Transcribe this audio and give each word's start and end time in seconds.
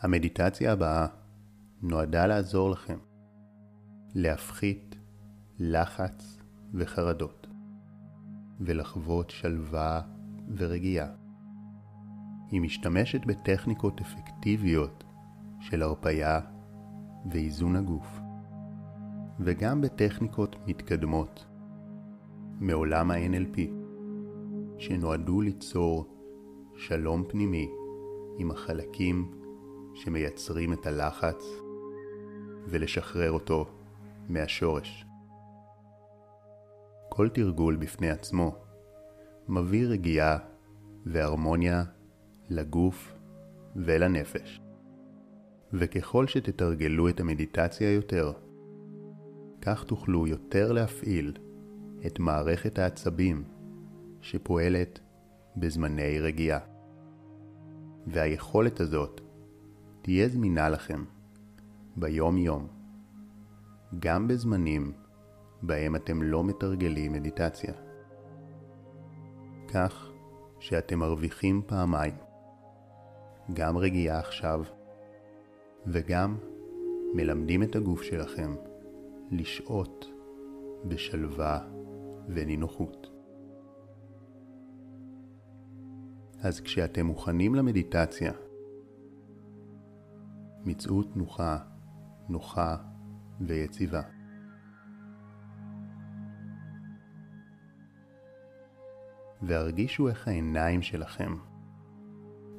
המדיטציה 0.00 0.72
הבאה 0.72 1.06
נועדה 1.82 2.26
לעזור 2.26 2.70
לכם 2.70 2.98
להפחית 4.14 4.96
לחץ 5.58 6.38
וחרדות 6.74 7.46
ולחוות 8.60 9.30
שלווה 9.30 10.00
ורגיעה. 10.56 11.06
היא 12.50 12.60
משתמשת 12.60 13.26
בטכניקות 13.26 14.00
אפקטיביות 14.00 15.04
של 15.60 15.82
הרפייה 15.82 16.40
ואיזון 17.30 17.76
הגוף, 17.76 18.20
וגם 19.40 19.80
בטכניקות 19.80 20.56
מתקדמות 20.66 21.46
מעולם 22.60 23.10
ה-NLP, 23.10 23.58
שנועדו 24.78 25.40
ליצור 25.40 26.06
שלום 26.76 27.24
פנימי 27.28 27.68
עם 28.38 28.50
החלקים 28.50 29.37
שמייצרים 29.98 30.72
את 30.72 30.86
הלחץ 30.86 31.44
ולשחרר 32.66 33.32
אותו 33.32 33.66
מהשורש. 34.28 35.04
כל 37.08 37.28
תרגול 37.28 37.76
בפני 37.76 38.10
עצמו 38.10 38.56
מביא 39.48 39.86
רגיעה 39.86 40.38
והרמוניה 41.06 41.84
לגוף 42.48 43.14
ולנפש. 43.76 44.60
וככל 45.72 46.26
שתתרגלו 46.26 47.08
את 47.08 47.20
המדיטציה 47.20 47.92
יותר, 47.92 48.32
כך 49.60 49.84
תוכלו 49.84 50.26
יותר 50.26 50.72
להפעיל 50.72 51.32
את 52.06 52.18
מערכת 52.18 52.78
העצבים 52.78 53.44
שפועלת 54.20 55.00
בזמני 55.56 56.20
רגיעה. 56.20 56.58
והיכולת 58.06 58.80
הזאת 58.80 59.20
תהיה 60.08 60.28
זמינה 60.28 60.68
לכם 60.68 61.04
ביום 61.96 62.38
יום, 62.38 62.66
גם 63.98 64.28
בזמנים 64.28 64.92
בהם 65.62 65.96
אתם 65.96 66.22
לא 66.22 66.44
מתרגלים 66.44 67.12
מדיטציה. 67.12 67.72
כך 69.68 70.10
שאתם 70.60 70.98
מרוויחים 70.98 71.62
פעמיים, 71.66 72.14
גם 73.52 73.78
רגיעה 73.78 74.18
עכשיו, 74.18 74.62
וגם 75.86 76.36
מלמדים 77.14 77.62
את 77.62 77.76
הגוף 77.76 78.02
שלכם 78.02 78.54
לשהות 79.30 80.06
בשלווה 80.84 81.60
ונינוחות. 82.28 83.10
אז 86.42 86.60
כשאתם 86.60 87.06
מוכנים 87.06 87.54
למדיטציה, 87.54 88.32
מצאו 90.64 91.02
תנוחה, 91.02 91.58
נוחה 92.28 92.76
ויציבה. 93.40 94.02
והרגישו 99.42 100.08
איך 100.08 100.28
העיניים 100.28 100.82
שלכם 100.82 101.34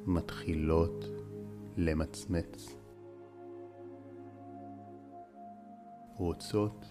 מתחילות 0.06 1.04
למצמץ. 1.76 2.76
רוצות 6.16 6.86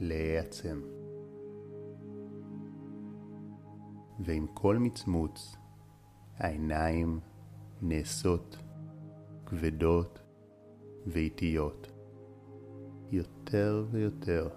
להיעצם. 0.00 0.80
ועם 4.20 4.46
כל 4.54 4.78
מצמוץ 4.78 5.56
העיניים 6.38 7.20
נעשות 7.82 8.56
כבדות 9.46 10.21
ואיטיות 11.06 11.90
יותר 13.10 13.86
ויותר. 13.90 14.48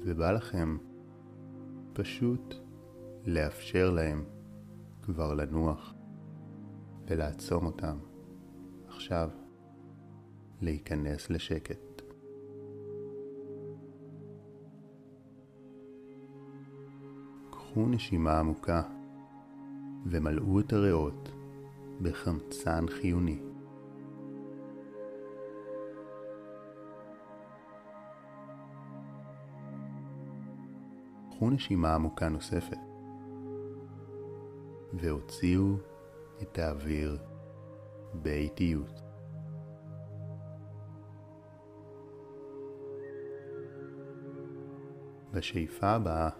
ובא 0.00 0.32
לכם 0.32 0.76
פשוט 1.92 2.54
לאפשר 3.26 3.90
להם 3.90 4.24
כבר 5.02 5.34
לנוח 5.34 5.94
ולעצום 7.06 7.66
אותם 7.66 7.98
עכשיו 8.86 9.30
להיכנס 10.60 11.30
לשקט. 11.30 12.02
קחו 17.50 17.86
נשימה 17.86 18.38
עמוקה 18.38 18.82
ומלאו 20.06 20.60
את 20.60 20.72
הריאות 20.72 21.28
בחמצן 22.02 22.88
חיוני. 22.88 23.53
קחו 31.34 31.50
נשימה 31.50 31.94
עמוקה 31.94 32.28
נוספת 32.28 32.78
והוציאו 34.92 35.76
את 36.42 36.58
האוויר 36.58 37.18
באיטיות. 38.14 39.00
בשאיפה 45.32 45.86
הבאה 45.86 46.30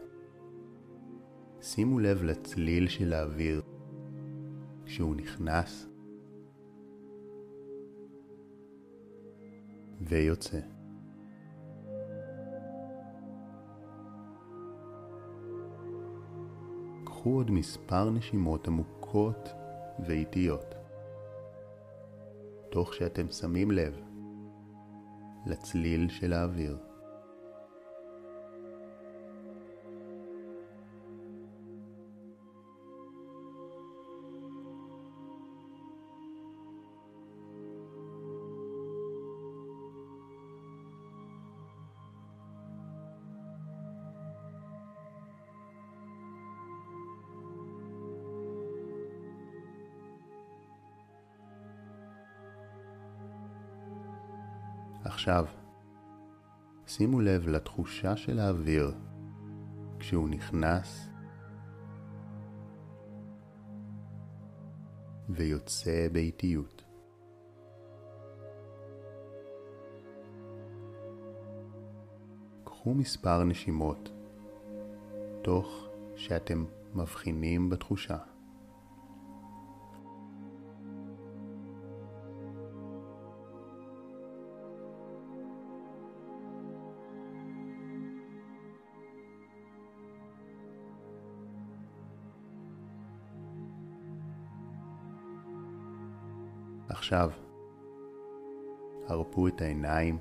שימו 1.60 1.98
לב 1.98 2.22
לצליל 2.22 2.88
של 2.88 3.12
האוויר 3.12 3.62
כשהוא 4.84 5.16
נכנס 5.16 5.88
ויוצא. 10.00 10.73
קחו 17.24 17.34
עוד 17.36 17.50
מספר 17.50 18.10
נשימות 18.10 18.68
עמוקות 18.68 19.48
ואיטיות, 20.06 20.74
תוך 22.70 22.94
שאתם 22.94 23.28
שמים 23.28 23.70
לב 23.70 24.00
לצליל 25.46 26.08
של 26.08 26.32
האוויר. 26.32 26.83
עכשיו, 55.14 55.44
שימו 56.86 57.20
לב 57.20 57.48
לתחושה 57.48 58.16
של 58.16 58.38
האוויר 58.38 58.94
כשהוא 59.98 60.28
נכנס 60.28 61.08
ויוצא 65.28 66.08
באיטיות. 66.12 66.84
קחו 72.64 72.94
מספר 72.94 73.44
נשימות 73.44 74.10
תוך 75.42 75.88
שאתם 76.16 76.64
מבחינים 76.94 77.70
בתחושה. 77.70 78.33
עכשיו, 97.14 97.30
הרפו 99.08 99.48
את 99.48 99.60
העיניים. 99.60 100.18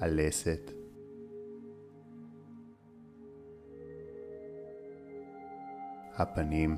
הלסת. 0.00 0.70
הפנים. 6.14 6.76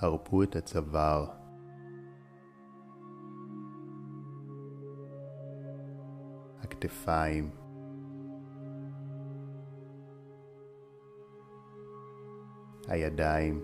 הרפו 0.00 0.42
את 0.42 0.56
הצוואר. 0.56 1.26
הכתפיים. 6.62 7.59
הידיים, 12.90 13.62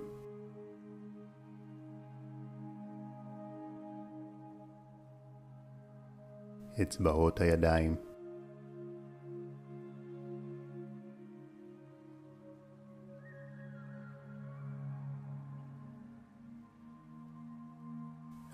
אצבעות 6.82 7.40
הידיים, 7.40 7.96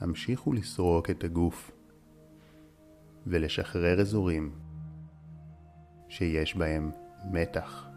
המשיכו 0.00 0.52
לסרוק 0.52 1.10
את 1.10 1.24
הגוף 1.24 1.70
ולשחרר 3.26 4.00
אזורים 4.00 4.58
שיש 6.08 6.56
בהם 6.56 6.90
מתח. 7.30 7.91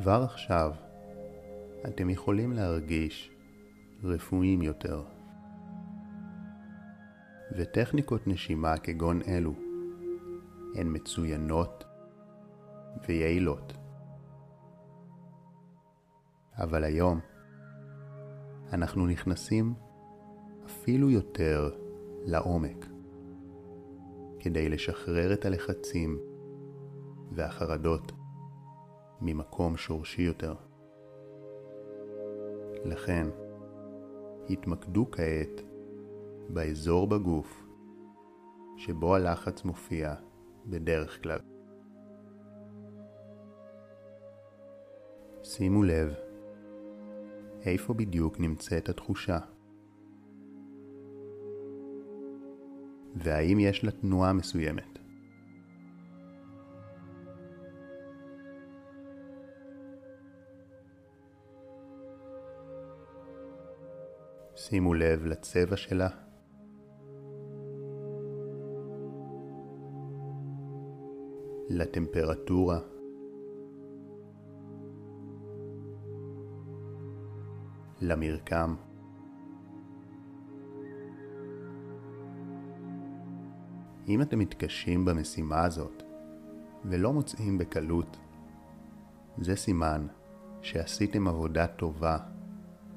כבר 0.00 0.22
עכשיו 0.22 0.72
אתם 1.88 2.10
יכולים 2.10 2.52
להרגיש 2.52 3.30
רפואיים 4.02 4.62
יותר. 4.62 5.04
וטכניקות 7.52 8.26
נשימה 8.26 8.78
כגון 8.78 9.20
אלו 9.28 9.54
הן 10.74 10.96
מצוינות 10.96 11.84
ויעילות. 13.08 13.72
אבל 16.58 16.84
היום 16.84 17.20
אנחנו 18.72 19.06
נכנסים 19.06 19.74
אפילו 20.66 21.10
יותר 21.10 21.70
לעומק 22.24 22.86
כדי 24.40 24.68
לשחרר 24.68 25.32
את 25.32 25.44
הלחצים 25.44 26.18
והחרדות 27.32 28.12
ממקום 29.20 29.76
שורשי 29.76 30.22
יותר. 30.22 30.54
לכן, 32.84 33.26
התמקדו 34.50 35.10
כעת 35.10 35.62
באזור 36.48 37.06
בגוף 37.06 37.66
שבו 38.76 39.14
הלחץ 39.14 39.64
מופיע 39.64 40.14
בדרך 40.66 41.22
כלל. 41.22 41.38
שימו 45.42 45.82
לב 45.82 46.14
איפה 47.66 47.94
בדיוק 47.94 48.40
נמצאת 48.40 48.88
התחושה, 48.88 49.38
והאם 53.16 53.58
יש 53.60 53.84
לה 53.84 53.90
תנועה 53.90 54.32
מסוימת. 54.32 54.95
שימו 64.68 64.94
לב 64.94 65.26
לצבע 65.26 65.76
שלה. 65.76 66.08
לטמפרטורה. 71.68 72.78
למרקם. 78.00 78.74
אם 84.08 84.22
אתם 84.22 84.38
מתקשים 84.38 85.04
במשימה 85.04 85.64
הזאת 85.64 86.02
ולא 86.84 87.12
מוצאים 87.12 87.58
בקלות, 87.58 88.16
זה 89.38 89.56
סימן 89.56 90.06
שעשיתם 90.62 91.28
עבודה 91.28 91.66
טובה 91.66 92.18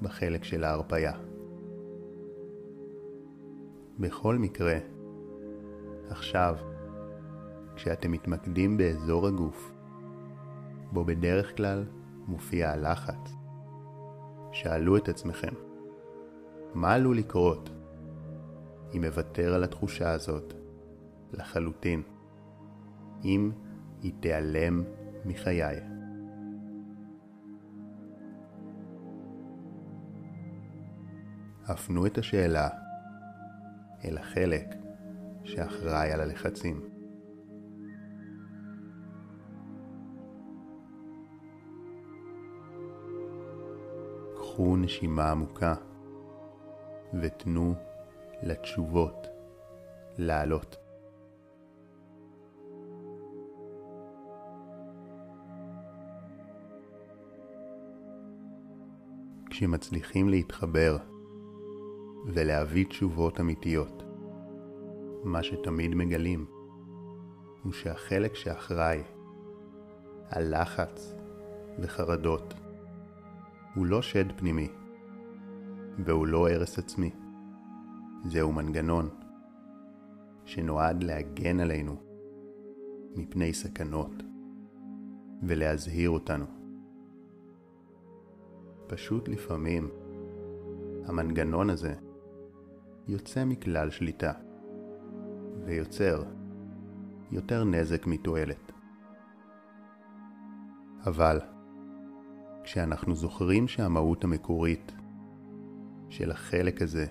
בחלק 0.02 0.44
של 0.44 0.64
ההרפאיה. 0.64 1.29
בכל 4.00 4.38
מקרה, 4.38 4.78
עכשיו, 6.10 6.56
כשאתם 7.76 8.12
מתמקדים 8.12 8.78
באזור 8.78 9.28
הגוף, 9.28 9.74
בו 10.92 11.06
בדרך 11.06 11.58
כלל 11.58 11.86
מופיע 12.28 12.72
הלחץ, 12.72 13.34
שאלו 14.52 14.98
את 14.98 15.10
עצמכם, 15.10 15.54
מה 16.74 16.94
עלול 16.94 17.18
לקרות 17.18 17.70
אם 18.94 19.06
אוותר 19.06 19.54
על 19.54 19.64
התחושה 19.64 20.12
הזאת 20.12 20.54
לחלוטין, 21.34 22.02
אם 23.24 23.52
היא 24.02 24.14
תיעלם 24.20 24.84
מחיי? 25.26 25.80
הפנו 31.66 32.06
את 32.06 32.18
השאלה 32.18 32.70
אל 34.06 34.18
החלק 34.18 34.76
שאחראי 35.44 36.12
על 36.12 36.22
הלחצים. 36.22 36.90
קחו 44.36 44.78
נשימה 44.78 45.32
עמוקה 45.32 45.76
ותנו 47.22 47.74
לתשובות 48.44 49.28
לעלות. 50.18 50.76
כשמצליחים 59.50 60.30
להתחבר 60.30 60.98
ולהביא 62.26 62.86
תשובות 62.86 63.40
אמיתיות. 63.40 64.04
מה 65.24 65.44
שתמיד 65.44 65.96
מגלים 65.96 66.46
הוא 67.64 67.74
שהחלק 67.74 68.36
שאחראי 68.36 69.02
על 70.30 70.62
לחץ 70.62 71.16
וחרדות 71.80 72.54
הוא 73.76 73.86
לא 73.86 74.02
שד 74.02 74.32
פנימי 74.38 74.70
והוא 76.06 76.28
לא 76.28 76.50
הרס 76.50 76.80
עצמי. 76.80 77.12
זהו 78.26 78.52
מנגנון 78.52 79.10
שנועד 80.46 81.04
להגן 81.04 81.60
עלינו 81.60 81.96
מפני 83.16 83.54
סכנות 83.54 84.24
ולהזהיר 85.44 86.10
אותנו. 86.10 86.46
פשוט 88.88 89.28
לפעמים 89.28 89.90
המנגנון 91.06 91.70
הזה 91.70 91.94
יוצא 93.10 93.46
מכלל 93.46 93.90
שליטה, 93.90 94.32
ויוצר 95.66 96.24
יותר 97.32 97.64
נזק 97.64 98.08
מתועלת. 98.08 98.72
אבל 101.06 101.40
כשאנחנו 102.64 103.16
זוכרים 103.16 103.68
שהמהות 103.68 104.24
המקורית 104.24 104.92
של 106.10 106.32
החלק 106.32 106.82
הזה 106.82 107.06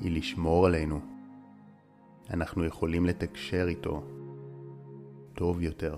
היא 0.00 0.16
לשמור 0.16 0.66
עלינו, 0.66 1.00
אנחנו 2.30 2.64
יכולים 2.64 3.06
לתקשר 3.06 3.66
איתו 3.68 4.04
טוב 5.34 5.62
יותר 5.62 5.96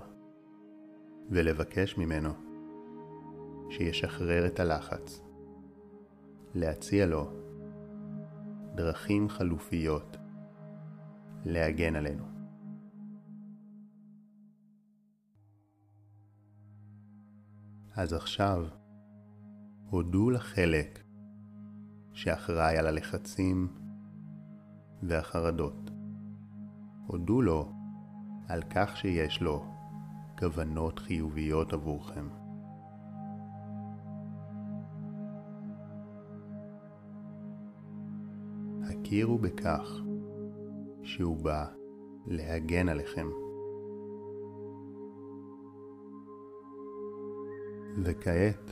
ולבקש 1.29 1.97
ממנו 1.97 2.29
שישחרר 3.69 4.45
את 4.45 4.59
הלחץ, 4.59 5.21
להציע 6.55 7.05
לו 7.05 7.43
דרכים 8.75 9.29
חלופיות 9.29 10.17
להגן 11.45 11.95
עלינו. 11.95 12.23
אז 17.95 18.13
עכשיו 18.13 18.65
הודו 19.89 20.29
לחלק 20.29 21.03
שאחראי 22.13 22.77
על 22.77 22.87
הלחצים 22.87 23.67
והחרדות. 25.03 25.91
הודו 27.07 27.41
לו 27.41 27.71
על 28.47 28.63
כך 28.69 28.97
שיש 28.97 29.41
לו 29.41 29.65
כוונות 30.39 30.99
חיוביות 30.99 31.73
עבורכם. 31.73 32.42
הכירו 38.93 39.37
בכך 39.37 40.01
שהוא 41.03 41.37
בא 41.37 41.65
להגן 42.25 42.89
עליכם. 42.89 43.27
וכעת 48.03 48.71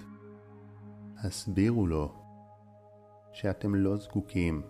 הסבירו 1.23 1.87
לו 1.87 2.13
שאתם 3.33 3.75
לא 3.75 3.97
זקוקים 3.97 4.61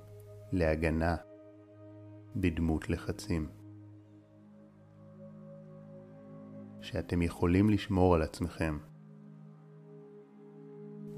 להגנה 0.51 1.15
בדמות 2.35 2.89
לחצים. 2.89 3.49
שאתם 6.81 7.21
יכולים 7.21 7.69
לשמור 7.69 8.15
על 8.15 8.21
עצמכם 8.21 8.77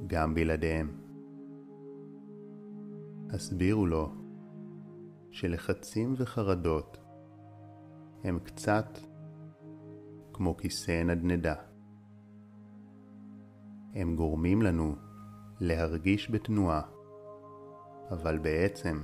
גם 0.08 0.34
בלעדיהם. 0.34 0.92
הסבירו 3.30 3.86
לו 3.86 4.23
שלחצים 5.34 6.14
וחרדות 6.18 6.98
הם 8.24 8.40
קצת 8.40 9.00
כמו 10.34 10.58
כיסא 10.58 11.04
נדנדה. 11.04 11.56
הם 13.94 14.16
גורמים 14.16 14.62
לנו 14.62 14.96
להרגיש 15.60 16.32
בתנועה, 16.32 16.82
אבל 18.12 18.38
בעצם 18.38 19.04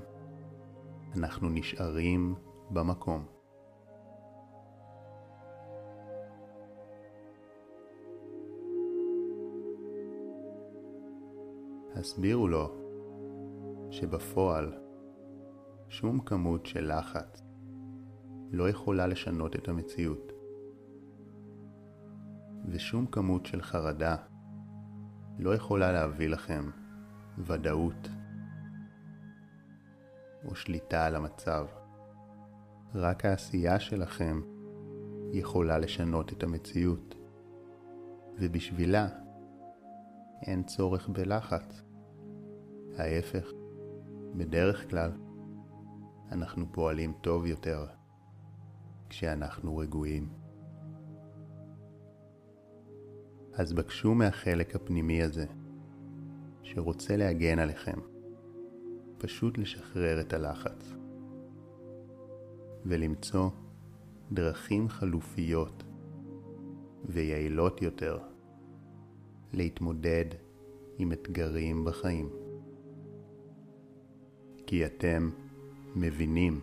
אנחנו 1.15 1.50
נשארים 1.50 2.36
במקום. 2.69 3.25
הסבירו 11.95 12.48
לו 12.48 12.75
שבפועל 13.91 14.88
שום 15.91 16.19
כמות 16.19 16.65
של 16.65 16.98
לחץ 16.98 17.43
לא 18.51 18.69
יכולה 18.69 19.08
לשנות 19.08 19.55
את 19.55 19.67
המציאות, 19.67 20.31
ושום 22.65 23.05
כמות 23.05 23.46
של 23.46 23.62
חרדה 23.62 24.15
לא 25.39 25.55
יכולה 25.55 25.91
להביא 25.91 26.29
לכם 26.29 26.69
ודאות 27.38 28.10
או 30.46 30.55
שליטה 30.55 31.05
על 31.05 31.15
המצב. 31.15 31.65
רק 32.96 33.25
העשייה 33.25 33.79
שלכם 33.79 34.41
יכולה 35.31 35.77
לשנות 35.77 36.34
את 36.34 36.43
המציאות, 36.43 37.15
ובשבילה 38.39 39.08
אין 40.41 40.63
צורך 40.63 41.10
בלחץ. 41.10 41.81
ההפך, 42.98 43.48
בדרך 44.36 44.89
כלל 44.89 45.28
אנחנו 46.31 46.65
פועלים 46.71 47.13
טוב 47.21 47.45
יותר 47.45 47.86
כשאנחנו 49.09 49.77
רגועים. 49.77 50.29
אז 53.53 53.74
בקשו 53.74 54.15
מהחלק 54.15 54.75
הפנימי 54.75 55.24
הזה, 55.24 55.45
שרוצה 56.63 57.17
להגן 57.17 57.59
עליכם, 57.59 58.00
פשוט 59.17 59.57
לשחרר 59.57 60.21
את 60.21 60.33
הלחץ, 60.33 60.93
ולמצוא 62.86 63.50
דרכים 64.31 64.89
חלופיות 64.89 65.83
ויעילות 67.05 67.81
יותר 67.81 68.19
להתמודד 69.53 70.25
עם 70.98 71.12
אתגרים 71.12 71.86
בחיים. 71.86 72.29
כי 74.67 74.86
אתם 74.86 75.29
מבינים 76.00 76.60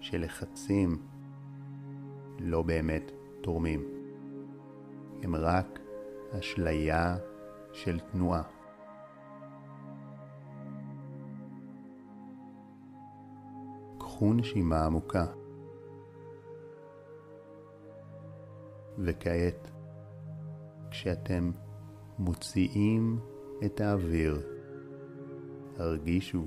שלחצים 0.00 0.98
לא 2.38 2.62
באמת 2.62 3.12
תורמים. 3.40 3.84
הם 5.22 5.34
רק 5.34 5.78
אשליה 6.38 7.16
של 7.72 8.00
תנועה. 8.00 8.42
קחו 13.98 14.32
נשימה 14.32 14.84
עמוקה. 14.84 15.26
וכעת, 18.98 19.70
כשאתם 20.90 21.50
מוציאים 22.18 23.18
את 23.64 23.80
האוויר, 23.80 24.42
הרגישו 25.76 26.46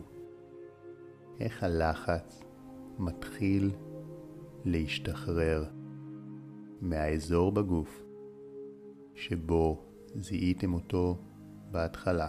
איך 1.41 1.63
הלחץ 1.63 2.43
מתחיל 3.00 3.71
להשתחרר 4.65 5.63
מהאזור 6.81 7.51
בגוף 7.51 8.03
שבו 9.15 9.81
זיהיתם 10.15 10.74
אותו 10.74 11.17
בהתחלה. 11.71 12.27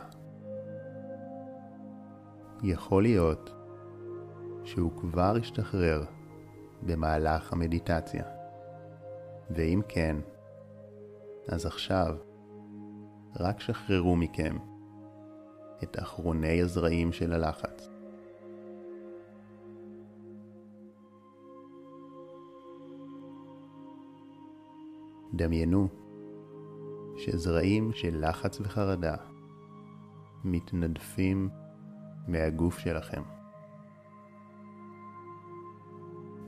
יכול 2.63 3.03
להיות 3.03 3.51
שהוא 4.65 4.93
כבר 5.01 5.37
השתחרר 5.41 6.05
במהלך 6.83 7.53
המדיטציה, 7.53 8.25
ואם 9.51 9.81
כן, 9.89 10.17
אז 11.49 11.67
עכשיו 11.67 12.17
רק 13.41 13.61
שחררו 13.61 14.17
מכם 14.17 14.57
את 15.83 15.99
אחרוני 15.99 16.63
הזרעים 16.63 17.13
של 17.13 17.33
הלחץ. 17.33 17.92
דמיינו 25.35 25.89
שזרעים 27.17 27.93
של 27.93 28.29
לחץ 28.29 28.61
וחרדה 28.61 29.15
מתנדפים 30.45 31.49
מהגוף 32.29 32.79
שלכם. 32.79 33.23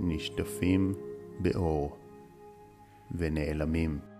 נשטפים 0.00 0.92
באור 1.40 1.96
ונעלמים. 3.14 4.13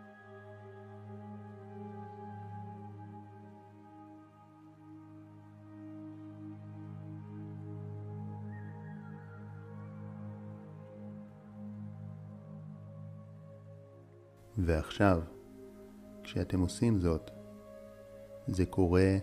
ועכשיו, 14.59 15.21
כשאתם 16.23 16.61
עושים 16.61 16.99
זאת, 16.99 17.31
זה 18.47 18.67
קורה 18.67 19.17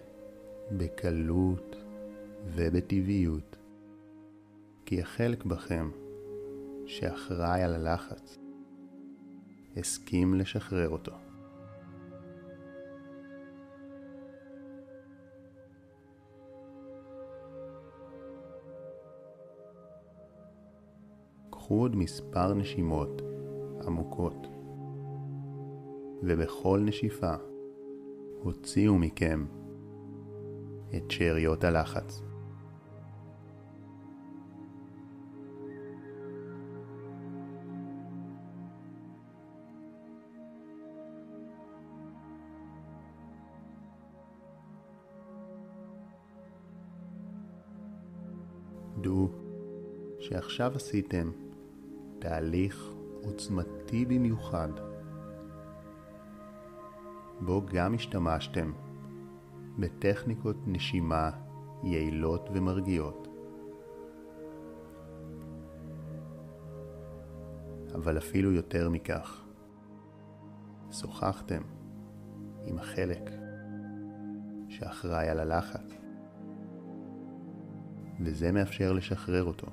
בקלות 0.72 1.76
ובטבעיות, 2.46 3.56
כי 4.86 5.02
החלק 5.02 5.46
בכם 5.46 5.90
שאחראי 6.86 7.64
על 7.64 7.74
הלחץ 7.74 8.38
הסכים 9.78 10.34
לשחרר 10.34 10.90
אותו. 10.90 11.12
קחו 21.50 21.82
עוד 21.82 21.96
מספר 21.96 22.54
נשימות 22.54 23.22
עמוקות. 23.86 24.61
ובכל 26.24 26.80
נשיפה 26.86 27.34
הוציאו 28.44 28.98
מכם 28.98 29.46
את 30.96 31.12
שאריות 31.12 31.64
הלחץ. 31.64 32.22
דעו 49.02 49.30
שעכשיו 50.20 50.72
עשיתם 50.76 51.32
תהליך 52.20 52.92
עוצמתי 53.24 54.06
במיוחד 54.06 54.91
בו 57.42 57.62
גם 57.66 57.94
השתמשתם 57.94 58.72
בטכניקות 59.80 60.58
נשימה 60.68 61.30
יעילות 61.84 62.50
ומרגיעות. 62.54 63.28
אבל 67.96 68.18
אפילו 68.18 68.52
יותר 68.52 68.90
מכך, 68.90 69.44
שוחחתם 70.92 71.62
עם 72.66 72.78
החלק 72.78 73.30
שאחראי 74.70 75.30
על 75.30 75.40
הלחץ, 75.40 75.94
וזה 78.20 78.52
מאפשר 78.52 78.94
לשחרר 78.94 79.44
אותו 79.44 79.68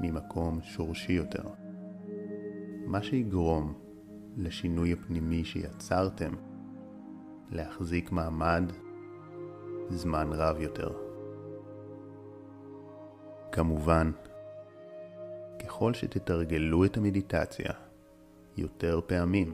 ממקום 0.00 0.62
שורשי 0.62 1.12
יותר, 1.12 1.42
מה 2.86 3.02
שיגרום 3.02 3.87
לשינוי 4.38 4.92
הפנימי 4.92 5.44
שיצרתם 5.44 6.32
להחזיק 7.50 8.12
מעמד 8.12 8.72
זמן 9.90 10.30
רב 10.32 10.60
יותר. 10.60 10.92
כמובן, 13.52 14.10
ככל 15.64 15.94
שתתרגלו 15.94 16.84
את 16.84 16.96
המדיטציה 16.96 17.72
יותר 18.56 19.00
פעמים, 19.06 19.52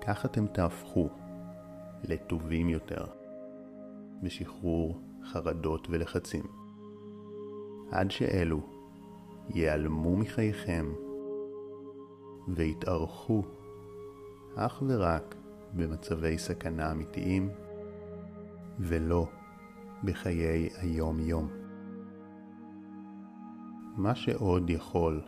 כך 0.00 0.24
אתם 0.26 0.46
תהפכו 0.46 1.08
לטובים 2.04 2.68
יותר 2.68 3.04
בשחרור 4.22 5.00
חרדות 5.24 5.86
ולחצים, 5.90 6.44
עד 7.90 8.10
שאלו 8.10 8.60
ייעלמו 9.54 10.16
מחייכם 10.16 10.92
ויתארכו 12.48 13.42
אך 14.54 14.82
ורק 14.86 15.34
במצבי 15.72 16.38
סכנה 16.38 16.92
אמיתיים 16.92 17.50
ולא 18.78 19.28
בחיי 20.04 20.68
היום-יום. 20.76 21.48
מה 23.96 24.14
שעוד 24.14 24.70
יכול 24.70 25.20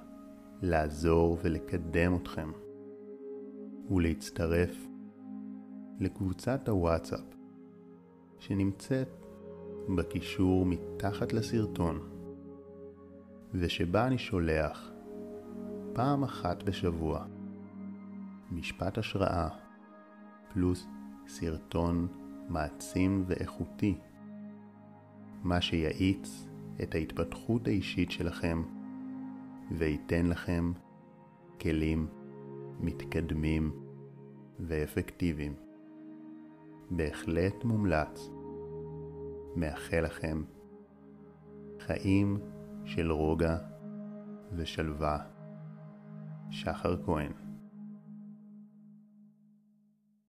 לעזור 0.63 1.39
ולקדם 1.43 2.17
אתכם 2.17 2.53
הוא 3.89 4.03
להצטרף 4.03 4.87
לקבוצת 6.01 6.69
הוואטסאפ 6.69 7.25
שנמצאת 8.39 9.09
בקישור 9.97 10.67
מתחת 10.67 11.33
לסרטון 11.33 12.01
ושבה 13.55 14.07
אני 14.07 14.19
שולח 14.19 14.92
פעם 15.95 16.25
אחת 16.25 16.63
בשבוע 16.63 17.25
משפט 18.51 18.99
השראה 18.99 19.49
פלוס 20.53 20.87
סרטון 21.29 22.09
מעצים 22.49 23.25
ואיכותי, 23.27 23.99
מה 25.43 25.61
שיאיץ 25.61 26.49
את 26.83 26.95
ההתפתחות 26.95 27.69
האישית 27.69 28.11
שלכם 28.11 28.63
וייתן 29.71 30.27
לכם 30.27 30.73
כלים 31.61 32.07
מתקדמים 32.81 33.73
ואפקטיביים. 34.61 35.55
בהחלט 36.91 37.65
מומלץ. 37.65 38.31
מאחל 39.57 40.01
לכם 40.01 40.43
חיים 41.79 42.39
של 42.85 43.13
רוגע 43.13 43.57
ושלווה. 44.57 45.32
שחר 46.52 46.96
כהן 47.06 47.41